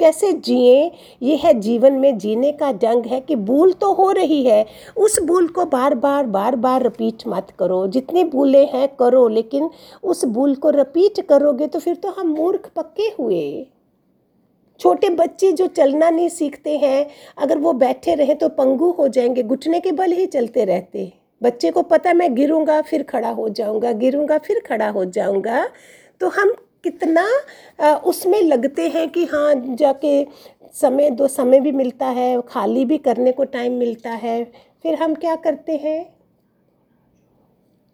कैसे 0.00 0.32
जिए? 0.32 0.90
ये 1.22 1.36
है 1.36 1.52
जीवन 1.54 1.92
में 1.92 2.18
जीने 2.18 2.52
का 2.52 2.72
जंग 2.72 3.06
है 3.06 3.20
कि 3.20 3.36
भूल 3.36 3.72
तो 3.72 3.92
हो 3.92 4.10
रही 4.10 4.42
है। 4.42 4.66
उस 4.96 5.20
भूल 5.20 5.48
को 5.48 5.64
बार 5.64 5.94
बार 5.94 6.26
बार 6.26 6.56
बार 6.56 6.82
रिपीट 6.82 7.22
मत 7.28 7.52
करो। 7.58 7.86
जितनी 7.86 8.24
भूलें 8.24 8.70
हैं, 8.72 8.88
करो, 8.88 9.28
लेकिन 9.28 9.70
उस 10.02 10.24
भूल 10.24 10.54
को 10.54 10.70
रिपीट 10.70 11.20
करोगे 11.20 11.66
तो 11.66 11.78
फिर 11.78 11.94
तो 11.94 12.08
हम 12.08 12.26
मूर्ख 12.26 12.70
पक्के 12.76 13.02
हुए। 13.02 13.66
छोटे 14.80 15.10
बच्चे 15.10 15.52
जो 15.52 15.66
चलना 15.66 16.10
नहीं 16.10 16.28
सीखते 16.28 16.76
हैं, 16.76 17.06
अगर 17.38 17.58
वो 17.58 17.72
बैठे 17.72 18.14
रहे 18.14 18.34
तो 18.34 18.48
पंगु 18.48 18.90
हो 18.90 19.08
जाएँगे, 19.08 19.42
घुटने 19.42 19.80
के 19.80 19.92
बल 19.92 20.12
ही 20.12 20.26
चलते 20.26 20.64
रहते। 20.64 21.12
बच्चे 21.40 21.70
को 21.70 21.82
पता 21.82 22.12
मैं 22.12 22.34
गिरूँगा, 22.34 22.80
फिर 22.80 23.02
खड़ा 23.02 23.30
हो 23.30 23.48
जाऊँगा, 23.48 23.92
गिरूँगा, 23.94 24.38
फिर 24.38 24.60
खड़ा 24.66 24.88
हो 24.88 25.04
जाऊँगा। 25.06 25.68
तो 26.20 26.28
हम 26.28 26.52
कितना 26.84 27.26
उसमें 27.96 28.40
लगते 28.42 28.88
हैं 28.88 29.08
कि 29.10 29.24
हाँ 29.24 29.54
जाके 29.56 30.26
समय, 30.74 31.10
दो 31.10 31.28
समय 31.28 31.60
भी 31.60 31.72
मिलता 31.72 32.06
है, 32.08 32.40
खाली 32.48 32.84
भी 32.84 32.98
करने 32.98 33.32
को 33.32 33.44
टाइम 33.46 33.72
मिलता 33.72 34.10
है। 34.12 34.44
फिर 34.82 34.94
हम 34.94 35.14
क्या 35.14 35.34
करते 35.36 35.76
हैं? 35.76 36.00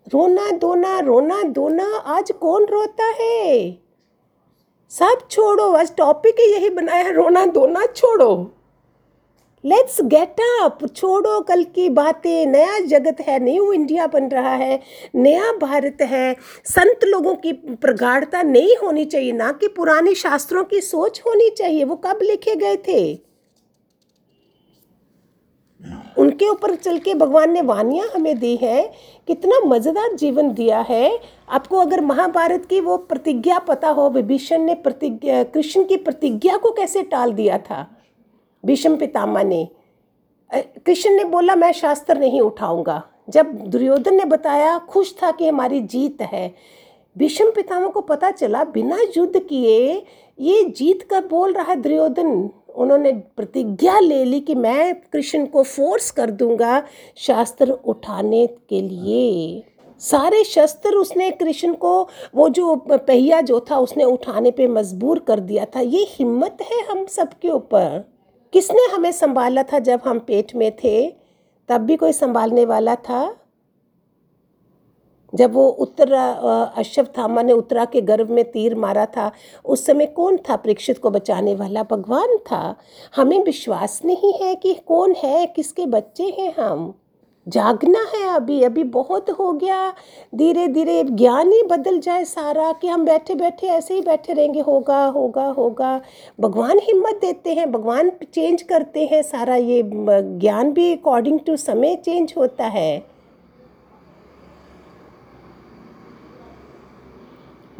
रोना, 0.07 0.51
धोना 0.53 0.99
रोना, 1.01 1.43
धोना, 1.45 1.85
आज 1.97 2.33
कौन 2.33 2.67
रोता 2.67 3.05
है? 3.21 3.71
सब 4.93 5.27
छोड़ो, 5.31 5.71
आज 5.73 5.95
टॉपिक 5.97 6.41
ही 6.41 6.53
यही 6.53 6.71
बनाया 6.71 7.05
है, 7.05 7.13
रोना, 7.13 7.45
धोना, 7.47 7.87
छोड़ो। 7.87 8.35
लेट्स 9.65 10.01
गेट 10.03 10.41
अप 10.63 10.79
छोड़ो 10.87 11.41
कल 11.41 11.63
की 11.65 11.89
बातें। 11.89 12.47
नया 12.47 12.79
जगत 12.79 13.21
है 13.21 13.39
न्यू 13.45 13.73
इंडिया 13.73 14.07
बन 14.07 14.29
रहा 14.29 14.55
है, 14.55 14.81
नया 15.15 15.53
भारत 15.53 16.03
है। 16.03 16.37
संत 16.65 17.05
लोगों 17.05 17.35
की 17.35 17.53
प्रगाढ़ता 17.53 18.43
नहीं 18.43 18.77
होनी 18.77 19.05
चाहिए, 19.05 19.33
ना 19.33 19.53
कि 19.53 19.69
पुराने 19.69 20.15
शास्त्रों 20.15 20.65
की 20.65 20.81
सोच 20.81 21.23
होनी 21.27 21.51
चाहिए। 21.51 21.85
वो 21.85 21.97
कब 21.97 22.19
लिखे 22.23 22.57
गए 22.57 22.77
थे? 22.77 23.35
उनके 26.19 26.49
ऊपर 26.49 26.75
चल 26.75 26.99
के 26.99 27.15
भगवान 27.15 27.51
ने 27.51 27.61
वानियाँ 27.63 28.09
हमें 28.15 28.39
दी 28.39 28.57
है। 28.57 28.93
कितना 29.27 29.59
मज़ेदार 29.61 30.15
जीवन 30.15 30.53
दिया 30.53 30.81
है। 30.81 31.19
आपको 31.49 31.79
अगर 31.79 32.01
महाभारत 32.01 32.67
की 32.67 32.81
वो 32.81 32.97
प्रतिज्ञा 32.97 33.59
पता 33.59 33.89
हो, 33.89 34.11
विभीषण 34.11 34.63
ने 34.63 34.75
प्रतिज्ञा, 34.75 35.43
कृष्ण 35.43 35.85
की 35.85 35.97
प्रतिज्ञा 35.97 36.57
को 36.57 36.71
कैसे 36.71 37.03
टाल 37.03 37.33
दिया 37.33 37.59
था? 37.59 37.87
भीष्म 38.65 38.97
पितामह 38.97 39.43
ने 39.43 39.69
कृष्ण 40.53 41.11
ने 41.11 41.25
बोला, 41.25 41.55
मैं 41.55 41.73
शास्त्र 41.73 42.19
नहीं 42.19 42.41
उठाऊँगा। 42.41 43.03
जब 43.29 43.53
दुर्योधन 43.67 44.15
ने 44.15 44.25
बताया, 44.25 44.79
खुश 44.79 45.15
था 45.23 45.31
कि 45.31 45.49
हमारी 45.49 45.81
जीत 45.81 46.23
है। 46.23 46.55
भीष्म 47.19 47.51
पितामह 47.51 47.89
को 47.89 48.01
पता 48.01 48.31
चला, 48.31 48.65
बिना 48.65 48.99
युद्ध 49.17 49.39
किए 49.39 50.07
ये 50.41 50.65
जीत 50.65 51.03
का 51.03 51.21
बोल 51.21 51.53
रहा 51.53 51.65
है 51.65 51.77
दुर्योधन। 51.77 52.51
उन्होंने 52.75 53.13
प्रतिज्ञा 53.13 53.99
ले 53.99 54.25
ली 54.25 54.41
कि 54.41 54.55
मैं 54.55 54.95
कृष्ण 55.13 55.47
को 55.47 55.63
फोर्स 55.63 56.11
कर 56.11 56.31
दूँगा 56.31 56.83
शास्त्र 57.17 57.71
उठाने 57.71 58.47
के 58.47 58.81
लिए। 58.81 59.63
सारे 60.01 60.45
शस्त्र 60.45 60.95
उसने 60.95 61.31
कृष्ण 61.31 61.73
को, 61.75 62.09
वो 62.35 62.49
जो 62.49 62.75
पहिया 62.77 63.41
जो 63.41 63.61
था, 63.71 63.79
उसने 63.79 64.05
उठाने 64.05 64.51
पे 64.51 64.67
मजबूर 64.67 65.19
कर 65.19 65.41
दिया 65.41 65.65
था। 65.65 65.81
ये 65.81 66.07
हिम्मत 66.09 66.59
है 66.63 66.83
हम 66.85 67.07
सबके 67.07 67.49
ऊपर। 67.49 68.14
किसने 68.55 68.83
हमें 68.95 69.13
संभाला 69.13 69.63
था 69.63 69.79
जब 69.79 70.01
हम 70.05 70.19
पेट 70.19 70.55
में 70.55 70.77
थे? 70.77 71.11
तब 71.69 71.81
भी 71.81 71.97
कोई 71.97 72.13
संभालने 72.13 72.65
वाला 72.65 72.95
था? 72.95 73.37
जब 75.35 75.53
वो 75.53 75.69
उत्तरा 75.69 76.75
थामा 77.19 77.43
ने 77.43 77.53
उत्तरा 77.53 77.85
के 77.85 78.01
गर्भ 78.01 78.31
में 78.31 78.51
तीर 78.51 78.75
मारा 78.75 79.07
था, 79.07 79.33
उस 79.65 79.87
समय 79.87 80.07
कौन 80.07 80.37
था 80.37 80.57
परीक्षित 80.57 80.99
को 80.99 81.11
बचाने 81.11 81.55
वाला? 81.55 81.83
भगवान 81.83 82.37
था। 82.37 82.77
हमें 83.17 83.45
विश्वास 83.45 84.01
नहीं 84.05 84.33
है 84.33 84.55
कि 84.55 84.75
कौन 84.75 85.15
है, 85.19 85.47
किसके 85.47 85.87
बच्चे 85.87 86.25
हैं 86.25 86.55
हम। 86.59 86.95
जागना 87.49 87.99
है 88.15 88.23
अभी 88.35 88.63
अभी 88.63 88.83
बहुत 88.85 89.31
हो 89.31 89.53
गया। 89.53 89.91
धीरे 90.35 90.67
धीरे 90.69 91.03
ज्ञान 91.05 91.53
ही 91.53 91.63
बदल 91.63 91.99
जाए 92.01 92.25
सारा 92.25 92.73
कि 92.73 92.89
हम 92.89 93.05
बैठे 93.05 93.35
बैठे 93.35 93.67
ऐसे 93.67 93.95
ही 93.95 94.01
बैठे 94.01 94.33
रहेंगे। 94.33 94.61
होगा 94.61 95.05
होगा 95.07 95.47
होगा। 95.47 96.01
भगवान 96.41 96.79
हिम्मत 96.79 97.19
देते 97.21 97.55
हैं, 97.55 97.71
भगवान 97.73 98.11
चेंज 98.35 98.63
करते 98.63 99.09
हैं 99.13 99.23
सारा 99.23 99.57
ये 99.57 99.83
ज्ञान 99.85 100.73
भी 100.73 100.93
अकॉर्डिंग 100.93 101.41
टू 101.41 101.57
समय 101.57 101.97
चेंज 101.97 102.35
होता 102.37 102.67
है। 102.67 103.07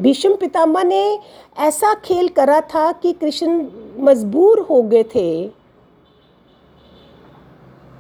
भीष्म 0.01 0.37
पितामह 0.37 0.85
ने 0.85 1.19
ऐसा 1.59 1.95
खेल 1.95 2.29
करा 2.29 2.61
था 2.61 2.93
कि 2.93 3.13
कृष्ण 3.13 3.67
मजबूर 3.99 4.61
हो 4.61 4.83
गए 4.83 5.03
थे। 5.05 5.49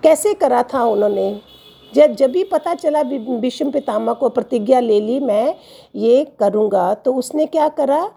कैसे 0.02 0.34
करा 0.34 0.62
था 0.62 0.84
उन्होंने? 0.84 1.53
जब 1.94 2.14
जब 2.14 2.30
भी 2.30 2.44
पता 2.44 2.74
चला 2.74 3.02
भीष्म 3.02 3.70
पितामह 3.70 4.12
को 4.12 4.28
प्रतिज्ञा 4.28 4.80
ले 4.80 5.00
ली, 5.00 5.18
मैं 5.20 5.54
ये 5.94 6.24
करूँगा। 6.40 6.92
तो 6.94 7.14
उसने 7.14 7.46
क्या 7.46 7.68
करा? 7.70 8.10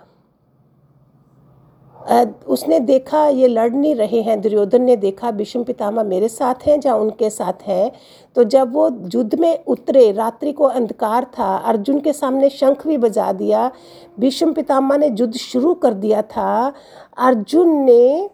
उसने 2.47 2.79
देखा 2.79 3.25
ये 3.27 3.47
लड़ 3.47 3.71
नहीं 3.71 3.93
रहे 3.95 4.21
हैं, 4.21 4.39
दुर्योधन 4.41 4.81
ने 4.81 4.95
देखा 4.95 5.31
भीष्म 5.31 5.63
पितामह 5.63 6.03
मेरे 6.03 6.27
साथ 6.27 6.67
हैं 6.67 6.79
या 6.85 6.95
उनके 6.95 7.29
साथ 7.29 7.63
हैं। 7.67 7.91
तो 8.35 8.43
जब 8.45 8.73
वो 8.73 8.89
युद्ध 9.13 9.39
में 9.39 9.63
उतरे, 9.65 10.11
रात्रि 10.11 10.51
को 10.51 10.63
अंधकार 10.63 11.25
था, 11.39 11.55
अर्जुन 11.57 11.99
के 11.99 12.13
सामने 12.13 12.49
शंख 12.49 12.85
भी 12.87 12.97
बजा 12.97 13.31
दिया 13.33 13.71
भीष्म 14.19 14.53
पितामह 14.53 14.97
ने 14.97 15.07
युद्ध 15.09 15.33
शुरू 15.35 15.73
कर 15.75 15.93
दिया 15.95 16.21
था। 16.21 16.73
अर्जुन 17.17 17.75
ने, 17.79 18.29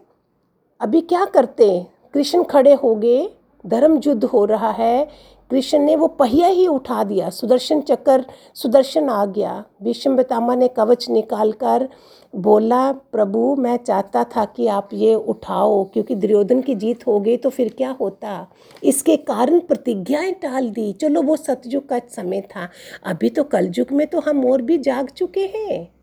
अभी 0.80 1.00
क्या 1.02 1.24
करते? 1.24 1.86
कृष्ण 2.14 2.42
खड़े 2.44 2.74
हो 2.74 2.94
गए 2.96 3.28
धर्म 3.64 4.00
युद्ध 4.06 4.24
हो 4.24 4.44
रहा 4.44 4.70
है 4.70 5.08
कृष्ण 5.54 5.78
ने 5.78 5.96
वो 5.96 6.06
पहिया 6.06 6.46
ही 6.46 6.66
उठा 6.66 7.04
दिया। 7.04 7.30
सुदर्शन 7.30 7.80
चक्कर, 7.80 8.24
सुदर्शन 8.54 9.08
आ 9.08 9.26
गया। 9.26 9.64
भीष्म 9.82 10.16
पितामह 10.16 10.56
ने 10.56 10.68
कवच 10.68 11.08
निकाल 11.10 11.52
कर 11.52 11.88
बोला, 12.36 12.92
प्रभु, 12.92 13.56
मैं 13.56 13.76
चाहता 13.76 14.24
था 14.24 14.44
कि 14.44 14.66
आप 14.66 14.88
ये 14.92 15.14
उठाओ, 15.14 15.84
क्योंकि 15.84 16.14
दुर्योधन 16.14 16.60
की 16.60 16.74
जीत 16.74 17.06
हो 17.06 17.20
गई 17.20 17.36
तो 17.36 17.50
फिर 17.50 17.74
क्या 17.76 17.96
होता? 18.00 18.50
इसके 18.84 19.16
कारण 19.16 19.60
प्रतिज्ञाएँ 19.60 20.32
टाल 20.32 20.70
दी। 20.70 20.92
चलो, 20.92 21.22
वो 21.22 21.36
सतयुग 21.36 21.88
का 21.88 21.98
समय 21.98 22.40
था। 22.40 22.68
अभी 23.04 23.30
तो 23.30 23.44
कलयुग 23.44 23.86
में 23.92 24.06
तो 24.06 24.20
हम 24.20 24.44
और 24.44 24.62
भी 24.62 24.78
जाग 24.78 25.08
चुके 25.08 25.46
हैं। 25.56 25.93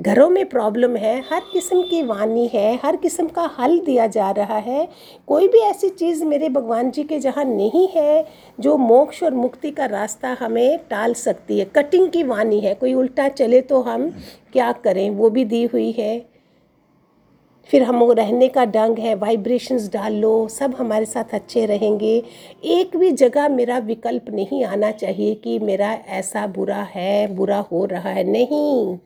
घरों 0.00 0.30
में 0.30 0.46
प्रॉब्लम 0.46 0.96
है, 0.96 1.24
हर 1.32 1.42
किस्म 1.52 1.82
की 1.82 2.02
वाणी 2.02 2.46
है, 2.46 2.80
हर 2.84 2.96
किस्म 2.96 3.26
का 3.26 3.50
हल 3.58 3.78
दिया 3.78 4.06
जा 4.06 4.30
रहा 4.30 4.58
है। 4.58 4.88
कोई 5.26 5.48
भी 5.48 5.58
ऐसी 5.58 5.88
चीज़ 5.88 6.24
मेरे 6.24 6.48
भगवान 6.48 6.90
जी 6.90 7.02
के 7.02 7.18
जहाँ 7.18 7.44
नहीं 7.44 7.88
है, 7.88 8.26
जो 8.60 8.76
मोक्ष 8.76 9.22
और 9.22 9.34
मुक्ति 9.34 9.70
का 9.70 9.86
रास्ता 9.86 10.36
हमें 10.40 10.78
टाल 10.90 11.14
सकती 11.14 11.58
है। 11.58 11.64
कटिंग 11.64 12.08
की 12.08 12.22
वाणी 12.22 12.60
है, 12.60 12.74
कोई 12.74 12.94
उल्टा 12.94 13.28
चले 13.28 13.60
तो 13.60 13.82
हम 13.82 14.10
क्या 14.52 14.72
करें? 14.72 15.10
वो 15.10 15.30
भी 15.30 15.44
दी 15.44 15.64
हुई 15.64 15.92
है। 15.92 16.26
फिर 17.66 17.82
हम 17.82 18.12
रहने 18.12 18.48
का 18.48 18.64
ढंग 18.64 18.98
है 18.98 19.14
वाइब्रेशंस 19.14 19.92
डाल 19.92 20.14
लो, 20.14 20.48
सब 20.48 20.74
हमारे 20.78 21.04
साथ 21.04 21.24
अच्छे 21.32 21.66
रहेंगे। 21.66 22.22
एक 22.64 22.96
भी 22.96 23.10
जगह 23.12 23.48
मेरा 23.48 23.78
विकल्प 23.78 24.30
नहीं 24.30 24.64
आना 24.64 24.90
चाहिए 24.90 25.34
कि 25.34 25.58
मेरा 25.58 25.92
ऐसा 25.92 26.46
बुरा 26.46 26.88
है, 26.94 27.34
बुरा 27.34 27.58
हो 27.58 27.84
रहा 27.84 28.08
है। 28.08 28.24
नहीं। 28.24 28.98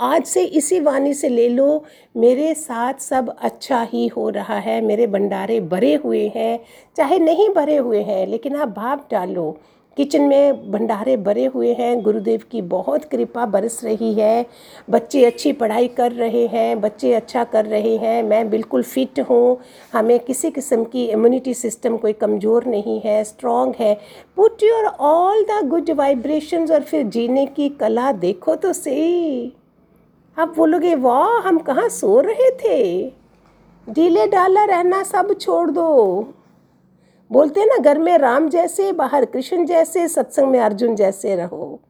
आज 0.00 0.24
से 0.24 0.44
इसी 0.44 0.78
वाणी 0.80 1.12
से 1.14 1.28
ले 1.28 1.48
लो, 1.48 1.84
मेरे 2.16 2.54
साथ 2.54 3.00
सब 3.00 3.34
अच्छा 3.38 3.82
ही 3.82 4.06
हो 4.06 4.28
रहा 4.28 4.58
है, 4.58 4.80
मेरे 4.80 5.06
भंडारे 5.06 5.60
भरे 5.60 5.94
हुए 5.94 6.30
हैं, 6.36 6.58
चाहे 6.96 7.18
नहीं 7.18 7.48
भरे 7.48 7.76
हुए 7.76 8.02
हैं, 8.02 8.26
लेकिन 8.26 8.56
आप 8.56 8.68
भाव 8.68 9.00
डालो। 9.10 9.50
किचन 9.96 10.22
में 10.22 10.70
भंडारे 10.72 11.16
भरे 11.16 11.44
हुए 11.44 11.72
हैं, 11.74 12.00
गुरुदेव 12.02 12.42
की 12.50 12.62
बहुत 12.62 13.04
कृपा 13.04 13.46
बरस 13.46 13.80
रही 13.84 14.12
है। 14.14 14.46
बच्चे 14.90 15.24
अच्छी 15.24 15.52
पढ़ाई 15.52 15.88
कर 15.88 16.12
रहे 16.12 16.46
हैं, 16.46 16.80
बच्चे 16.80 17.12
अच्छा 17.14 17.44
कर 17.44 17.66
रहे 17.66 17.96
हैं, 17.96 18.22
मैं 18.22 18.48
बिल्कुल 18.50 18.82
फिट 18.82 19.20
हूँ। 19.20 19.58
हमें 19.92 20.18
किसी 20.18 20.50
किस्म 20.50 20.84
की 20.84 21.04
इम्यूनिटी 21.04 21.54
सिस्टम 21.54 21.96
कोई 21.96 22.12
कमज़ोर 22.12 22.66
नहीं 22.66 23.00
है 23.00 23.22
स्ट्रॉन्ग 23.24 23.74
है। 23.80 23.94
Put 24.36 24.62
your 24.62 24.84
all 24.84 25.44
the 25.44 25.64
good 25.68 25.90
vibrations 25.90 26.70
और 26.70 26.82
फिर 26.82 27.06
जीने 27.08 27.46
की 27.46 27.68
कला 27.70 28.12
देखो 28.12 28.54
तो 28.54 28.72
सही। 28.72 29.52
आप 30.40 30.56
बोलोगे, 30.56 30.94
वाह, 30.94 31.48
हम 31.48 31.58
कहाँ 31.58 31.88
सो 31.88 32.20
रहे 32.20 32.50
थे? 32.50 33.10
डीले 33.88 34.26
डाला 34.26 34.64
रहना 34.64 35.02
सब 35.02 35.34
छोड़ 35.34 35.70
दो। 35.70 36.22
बोलते 37.32 37.64
ना, 37.64 37.76
घर 37.76 37.98
में 37.98 38.18
राम 38.18 38.48
जैसे, 38.48 38.92
बाहर 38.92 39.24
कृष्ण 39.24 39.64
जैसे, 39.64 40.08
सत्संग 40.08 40.46
में 40.46 40.60
अर्जुन 40.60 40.94
जैसे 40.94 41.36
रहो। 41.36 41.80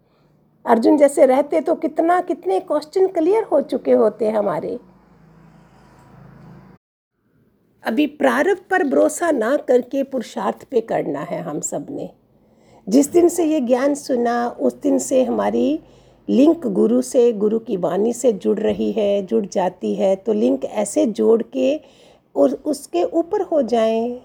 अर्जुन 0.67 0.97
जैसे 0.97 1.27
रहते 1.27 1.61
तो 1.61 1.75
कितना, 1.75 2.21
कितने 2.21 2.61
क्वेश्चन 2.61 3.07
क्लियर 3.07 3.43
हो 3.43 3.61
चुके 3.61 3.93
होते 3.93 4.31
हमारे। 4.31 4.79
अभी 7.85 8.07
प्रारब्ध 8.07 8.61
पर 8.71 8.85
भरोसा 8.85 9.31
ना 9.31 9.57
करके 9.57 10.03
पुरुषार्थ 10.03 10.65
पे 10.71 10.81
करना 10.81 11.21
है 11.21 11.43
हम 11.43 11.61
सबने। 11.61 12.11
जिस 12.89 13.13
दिन 13.13 13.29
से 13.29 13.45
ये 13.45 13.61
ज्ञान 13.61 13.95
सुना, 13.95 14.49
उस 14.49 14.75
दिन 14.75 14.99
से 14.99 15.25
हमारी 15.25 15.81
लिंक 16.31 16.67
गुरु 16.67 17.03
से, 17.03 17.33
गुरु 17.33 17.59
की 17.59 17.77
वाणी 17.77 18.13
से 18.13 18.33
जुड़ 18.33 18.59
रही 18.59 18.91
है, 18.93 19.27
जुड़ 19.27 19.47
जाती 19.47 19.95
है 19.95 20.15
तो 20.17 20.33
लिंक 20.33 20.65
ऐसे 20.65 21.07
जोड़ 21.07 21.43
के 21.43 21.81
और 22.37 22.53
उसके 22.65 23.03
ऊपर 23.03 23.43
हो 23.43 23.63
जाएँ। 23.63 24.21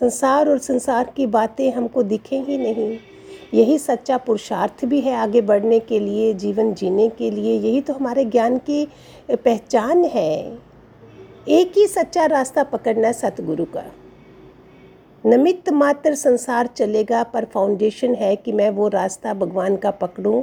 संसार 0.00 0.48
और 0.48 0.58
संसार 0.58 1.12
की 1.16 1.26
बातें 1.26 1.70
हमको 1.72 2.02
दिखें 2.02 2.44
ही 2.44 2.58
नहीं। 2.58 2.98
यही 3.54 3.78
सच्चा 3.78 4.16
पुरुषार्थ 4.16 4.84
भी 4.84 5.00
है 5.00 5.14
आगे 5.14 5.40
बढ़ने 5.40 5.78
के 5.78 5.98
लिए, 5.98 6.34
जीवन 6.34 6.74
जीने 6.74 7.08
के 7.08 7.30
लिए। 7.30 7.54
यही 7.54 7.80
तो 7.80 7.94
हमारे 7.94 8.24
ज्ञान 8.24 8.58
की 8.58 8.86
पहचान 9.30 10.04
है। 10.04 10.58
एक 11.48 11.72
ही 11.76 11.86
सच्चा 11.86 12.26
रास्ता 12.26 12.62
पकड़ना 12.62 13.06
है 13.06 13.12
सतगुरु 13.12 13.64
का। 13.64 13.84
निमित्त 15.24 15.68
मात्र 15.68 16.14
संसार 16.14 16.66
चलेगा, 16.66 17.22
पर 17.22 17.44
फाउंडेशन 17.44 18.14
है 18.14 18.36
कि 18.36 18.52
मैं 18.52 18.70
वो 18.70 18.88
रास्ता 18.88 19.34
भगवान 19.34 19.76
का 19.76 19.90
पकड़ूं 19.90 20.42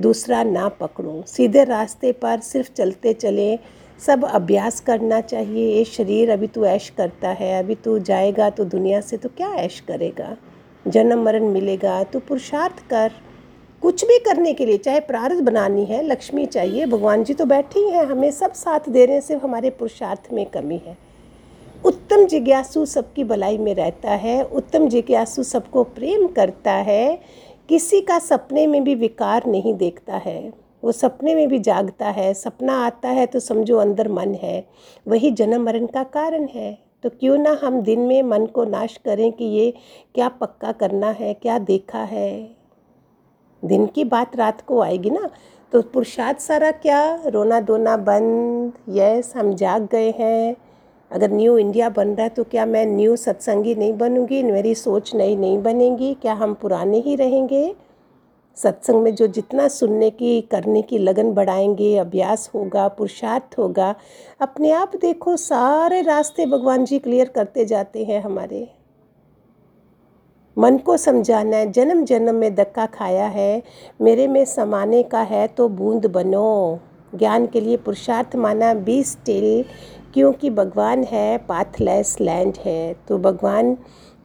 दूसरा 0.00 0.42
ना 0.42 0.68
पकड़ूं। 0.68 1.22
सीधे 1.22 1.64
रास्ते 1.64 2.12
पर 2.12 2.40
सिर्फ़ 2.40 2.72
चलते 2.72 3.12
चलें। 3.12 3.58
सब 4.06 4.24
अभ्यास 4.24 4.80
करना 4.80 5.20
चाहिए। 5.20 5.74
ये 5.74 5.84
शरीर 5.84 6.30
अभी 6.30 6.46
तू 6.46 6.64
ऐश 6.64 6.88
करता 6.88 7.28
है। 7.28 7.58
अभी 7.58 7.74
तू 7.74 7.98
जाएगा 7.98 8.50
तो 8.50 8.64
दुनिया 8.64 9.00
से 9.00 9.16
तो 9.16 9.28
क्या 9.28 9.54
ऐश 9.54 9.80
करेगा? 9.80 10.36
जन्म 10.88 11.22
मरण 11.22 11.44
मिलेगा। 11.44 12.02
तो 12.02 12.18
पुरुषार्थ 12.18 12.88
कर। 12.90 13.12
कुछ 13.82 14.04
भी 14.04 14.18
करने 14.18 14.52
के 14.52 14.66
लिए, 14.66 14.78
चाहे 14.78 15.00
प्रारब्ध 15.00 15.40
बनानी 15.40 15.84
है, 15.84 16.02
लक्ष्मी 16.02 16.46
चाहिए। 16.46 16.86
भगवान 16.86 17.24
जी 17.24 17.34
तो 17.34 17.44
बैठे 17.44 17.80
ही। 17.80 17.90
हैं 17.90 18.04
हमें 18.04 18.30
सब 18.30 18.52
साथ 18.52 18.80
दे 18.88 19.04
रहे 19.04 19.14
हैं 19.14 19.22
सिर्फ़ 19.22 19.44
हमारे 19.44 19.70
पुरुषार्थ 19.70 20.32
में 20.32 20.46
कमी 20.46 20.82
है। 20.86 21.06
उत्तम 21.84 22.26
जिज्ञासु 22.26 22.84
सबकी 22.84 23.24
भलाई 23.24 23.58
में 23.58 23.74
रहता 23.74 24.10
है। 24.10 24.42
उत्तम 24.44 24.88
जिज्ञासु 24.88 25.42
सबको 25.42 25.84
प्रेम 25.84 26.26
करता 26.26 26.72
है। 26.72 27.20
किसी 27.68 28.00
का 28.00 28.18
सपने 28.18 28.66
में 28.66 28.84
भी 28.84 28.94
विकार 28.94 29.46
नहीं 29.46 29.74
देखता 29.74 30.16
है। 30.16 30.52
वो 30.84 30.92
सपने 30.92 31.34
में 31.34 31.48
भी 31.48 31.58
जागता 31.58 32.08
है, 32.08 32.34
सपना 32.34 32.86
आता 32.86 33.08
है 33.08 33.26
तो 33.26 33.40
समझो 33.40 33.76
अंदर 33.76 34.08
मन 34.08 34.34
है। 34.34 34.68
वही 35.08 35.30
जन्म 35.30 35.62
मरण 35.64 35.86
का 35.86 36.02
कारण 36.02 36.46
है। 36.46 36.78
तो 37.02 37.10
क्यों 37.10 37.38
ना 37.38 37.60
हम 37.62 37.80
दिन 37.80 38.00
में 38.00 38.22
मन 38.22 38.46
को 38.46 38.64
नाश 38.64 38.96
करें 39.04 39.32
कि 39.32 39.44
ये 39.44 39.74
क्या 40.14 40.28
पक्का 40.28 40.72
करना 40.72 41.10
है, 41.10 41.34
क्या 41.34 41.58
देखा 41.58 41.98
है? 41.98 42.56
दिन 43.64 43.86
की 43.86 44.04
बात 44.04 44.36
रात 44.36 44.60
को 44.60 44.80
आएगी 44.80 45.10
ना? 45.10 45.30
तो 45.72 45.82
पुरुषार्थ 45.82 46.38
सारा 46.38 46.70
क्या? 46.70 47.22
रोना 47.26 47.60
धोना 47.60 47.96
बंद। 47.96 48.72
यस, 48.88 49.32
हम 49.36 49.54
जाग 49.54 49.88
गए 49.92 50.10
हैं। 50.10 50.56
अगर 51.12 51.30
न्यू 51.30 51.58
इंडिया 51.58 51.88
बन 51.88 52.08
रहा 52.08 52.22
है 52.22 52.28
तो 52.28 52.44
क्या 52.44 52.66
मैं 52.66 52.86
न्यू 52.86 53.16
सत्संगी 53.16 53.74
नहीं 53.74 53.92
बनूँगी? 53.92 54.42
मेरी 54.42 54.74
सोच 54.74 55.14
नई 55.14 55.36
नहीं 55.36 55.62
बनेगी। 55.62 56.14
क्या 56.14 56.32
हम 56.32 56.54
पुराने 56.54 56.98
ही 56.98 57.16
रहेंगे? 57.16 57.74
सत्संग 58.56 59.02
में 59.02 59.14
जो 59.14 59.26
जितना 59.26 59.68
सुनने 59.68 60.10
की, 60.10 60.40
करने 60.40 60.82
की 60.82 60.98
लगन 60.98 61.32
बढ़ाएँगे, 61.32 61.96
अभ्यास 61.96 62.50
होगा, 62.54 62.88
पुरुषार्थ 62.88 63.58
होगा, 63.58 63.94
अपने 64.40 64.70
आप 64.70 64.96
देखो, 64.96 65.36
सारे 65.36 66.02
रास्ते 66.02 66.46
भगवान 66.46 66.84
जी 66.84 66.98
क्लियर 66.98 67.28
करते 67.28 67.64
जाते 67.64 68.04
हैं 68.04 68.22
हमारे। 68.22 68.68
मन 70.58 70.78
को 70.78 70.96
समझाना 70.96 71.56
है 71.56 71.72
जन्म 71.72 72.04
जन्म 72.04 72.34
में 72.34 72.54
धक्का 72.54 72.86
खाया 72.86 73.26
है, 73.26 73.62
मेरे 74.00 74.28
में 74.28 74.44
समाने 74.44 75.02
का 75.02 75.20
है 75.20 75.46
तो 75.48 75.68
बूंद 75.68 76.06
बनो। 76.06 76.80
ज्ञान 77.14 77.46
के 77.46 77.60
लिए 77.60 77.76
पुरुषार्थ 77.76 78.36
माना 78.36 78.74
बी 78.74 79.02
स्टिल 79.02 79.64
क्योंकि 80.16 80.50
भगवान 80.50 81.02
है 81.04 81.36
पाथलेस 81.38 82.16
लैंड 82.20 82.54
है 82.64 82.94
तो 83.08 83.16
भगवान 83.18 83.76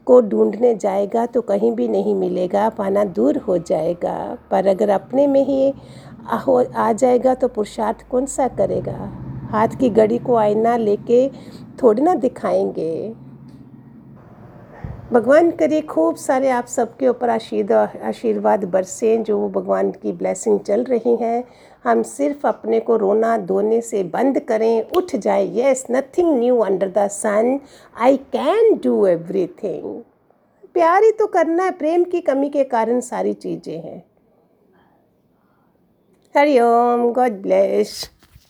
को 0.08 0.20
ढूँढने 0.22 0.74
जाएगा 0.76 1.26
तो 1.26 1.42
कहीं 1.42 1.72
भी 1.72 1.88
नहीं 1.88 2.14
मिलेगा, 2.16 2.70
पाना 2.70 3.04
दूर 3.06 3.38
हो 3.38 3.58
जाएगा। 3.58 4.38
पर 4.52 4.68
अगर 4.68 4.90
अपने 4.90 5.26
में 5.28 5.44
ही 5.46 5.74
आ 6.76 6.92
जाएगा 6.94 7.34
तो 7.34 7.48
पुरुषार्थ 7.48 8.08
कौन 8.10 8.26
सा 8.26 8.48
करेगा? 8.48 8.98
हाथ 9.52 9.76
की 9.80 9.90
घड़ी 9.90 10.18
को 10.18 10.36
आईना 10.36 10.76
लेके 10.78 11.28
थोड़ी 11.84 12.02
ना 12.02 12.14
दिखाएँगे। 12.16 13.14
भगवान 15.14 15.52
करे 15.52 15.82
खूब 15.82 16.16
सारे 16.16 16.50
आप 16.50 16.66
सबके 16.68 17.08
ऊपर 17.08 17.30
आशीर्वाद 17.30 17.98
आशीर्वाद 18.04 18.64
बरसे, 18.66 19.18
जो 19.18 19.50
भगवान 19.50 19.92
की 19.94 20.12
ब्लेसिंग 20.12 20.60
चल 20.60 20.84
रही 20.84 21.16
हैं। 21.16 21.44
हम 21.86 22.02
सिर्फ़ 22.04 22.46
अपने 22.48 22.80
को 22.80 22.96
रोना 22.98 23.38
धोने 23.40 23.80
से 23.82 24.04
बंद 24.06 24.40
करें, 24.40 24.90
उठ 24.90 25.16
जाए। 25.16 25.48
Yes 25.56 25.86
nothing 25.92 26.38
new 26.40 26.58
under 26.60 26.90
the 26.90 27.08
sun 27.10 27.60
I 27.96 28.18
can 28.36 28.80
do 28.84 29.06
everything 29.08 30.02
प्यार 30.76 31.04
ही 31.04 31.12
तो 31.12 31.28
करना 31.28 31.64
है, 31.64 31.72
प्रेम 31.72 32.04
की 32.04 32.22
कमी 32.22 32.50
के 32.50 32.64
कारण 32.66 33.00
सारी 33.02 33.34
चीज़ें 33.36 33.78
हैं। 33.78 34.04
Hariom 36.36 37.12
God 37.14 37.42
bless 37.42 38.10